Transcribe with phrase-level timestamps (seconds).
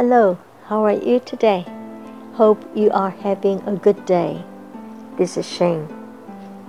[0.00, 1.66] Hello, how are you today?
[2.32, 4.42] Hope you are having a good day.
[5.18, 5.86] This is Shane.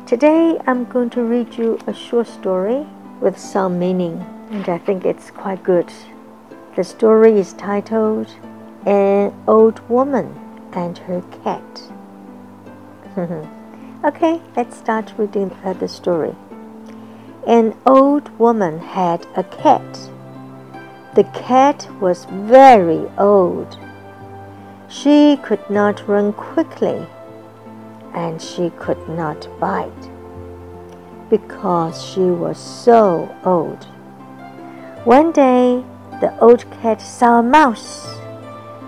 [0.05, 2.86] Today I'm going to read you a short story
[3.21, 4.20] with some meaning,
[4.52, 5.89] and I think it's quite good.
[6.75, 8.36] The story is titled
[8.86, 10.36] An Old Woman
[10.73, 11.84] and Her Cat.
[14.04, 16.36] okay, let's start reading the story.
[17.48, 20.09] An old woman had a cat.
[21.14, 23.77] The cat was very old.
[24.88, 27.05] She could not run quickly
[28.13, 30.09] and she could not bite
[31.30, 33.84] because she was so old.
[35.04, 35.84] One day,
[36.21, 38.20] the old cat saw a mouse.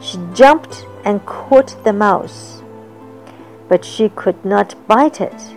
[0.02, 2.62] She jumped and caught the mouse,
[3.68, 5.56] but she could not bite it.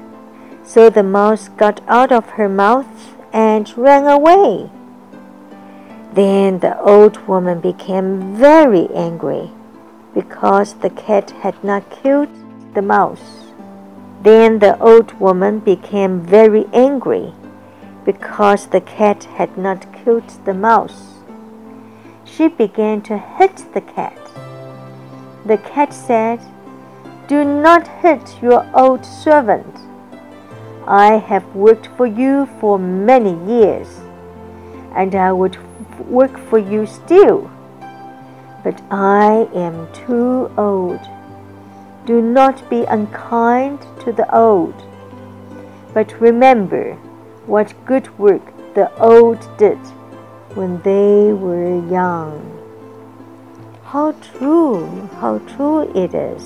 [0.65, 4.71] So the mouse got out of her mouth and ran away.
[6.17, 9.51] Then the old woman became very angry
[10.15, 12.31] because the cat had not killed
[12.73, 13.53] the mouse.
[14.23, 17.35] Then the old woman became very angry
[18.07, 21.19] because the cat had not killed the mouse.
[22.25, 24.19] She began to hit the cat.
[25.45, 26.41] The cat said,
[27.29, 29.77] Do not hit your old servant.
[30.87, 34.01] I have worked for you for many years,
[34.95, 35.59] and I would
[36.10, 37.50] work for you still.
[38.64, 41.00] But I am too old.
[42.06, 44.74] Do not be unkind to the old,
[45.94, 46.98] but remember
[47.46, 48.42] what good work
[48.74, 49.78] the old did
[50.56, 52.42] when they were young.
[53.84, 54.88] How true,
[55.20, 56.44] how true it is.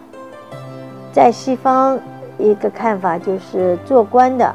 [1.12, 2.00] 在西方
[2.38, 4.54] 一个看法就是做官的，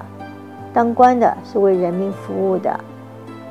[0.72, 2.78] 当官的是为人民服务的，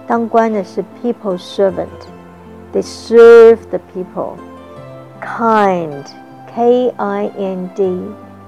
[0.07, 6.05] 当官的是 people servant，they serve the people。kind,
[6.53, 8.01] K I N D,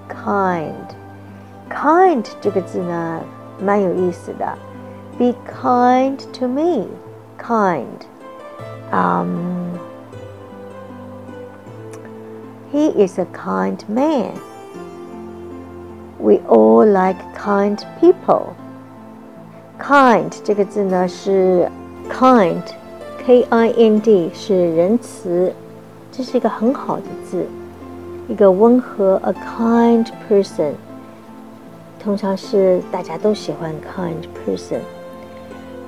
[0.08, 0.72] kind,
[1.72, 3.22] kind 这个字呢，
[3.60, 4.58] 蛮有意思的。
[5.18, 6.88] Be kind to me,
[7.38, 8.06] kind.
[8.92, 9.78] Um,
[12.72, 14.34] he is a kind man.
[16.20, 18.54] We all like kind people.
[19.80, 21.70] Kind 这个字呢是
[22.10, 22.64] kind,
[23.26, 25.54] K I N D 是人词。
[26.12, 27.46] 这是一个很好的字，
[28.28, 30.72] 一个温和，a kind person，
[32.03, 34.81] 通常是大家都喜欢 kind person。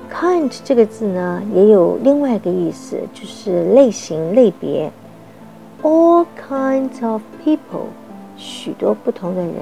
[0.09, 4.89] kind 这个字呢，也有另外一个意思，就是类型、类别。
[5.83, 7.87] All kinds of people，
[8.37, 9.53] 许多不同的人。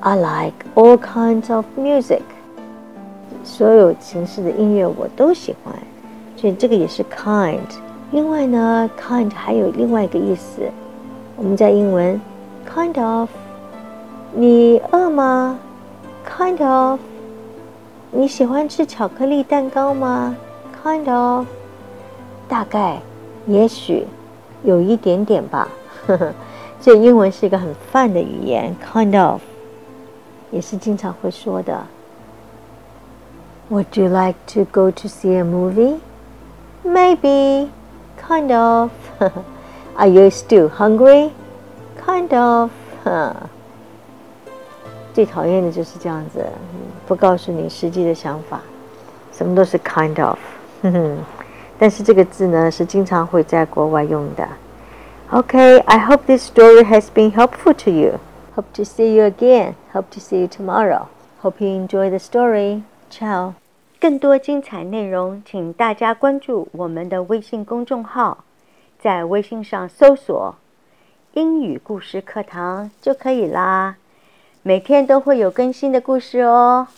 [0.00, 2.20] I like all kinds of music，
[3.42, 5.74] 所有形式的音乐我都喜欢，
[6.36, 7.58] 所以这个也是 kind。
[8.12, 10.62] 另外呢，kind 还有另外一个意思，
[11.36, 12.20] 我们在英文
[12.72, 13.28] ，kind of，
[14.32, 15.58] 你饿吗
[16.28, 17.00] ？kind of，
[18.10, 20.36] 你喜欢吃巧克力蛋糕吗
[20.82, 21.46] ？kind of，
[22.48, 23.00] 大概，
[23.46, 24.06] 也许，
[24.62, 25.68] 有一点点吧。
[26.80, 29.40] 这英文是一个很泛的语言，kind of，
[30.50, 31.86] 也是经常会说的。
[33.70, 35.98] Would you like to go to see a movie?
[36.84, 37.68] Maybe.
[38.28, 38.90] Kind of.
[39.96, 41.30] Are you still hungry?
[42.04, 42.70] Kind of.
[45.16, 46.44] 最讨厌的就是这样子，
[47.06, 48.60] 不告诉你实际的想法，
[49.32, 50.38] 什么都是 kind of。
[51.78, 54.46] 但是这个字呢，是经常会在国外用的。
[55.30, 58.20] Okay, I hope this story has been helpful to you.
[58.56, 59.72] Hope to see you again.
[59.94, 61.06] Hope to see you tomorrow.
[61.40, 62.82] Hope you enjoy the story.
[63.10, 63.54] Ciao.
[63.98, 68.44] 更多精彩内容，请大家关注我们的微信公众号，
[69.00, 70.56] 在微信上搜索
[71.32, 73.96] “英语故事课堂”就可以啦。
[74.66, 76.88] 每天都会有更新的故事哦。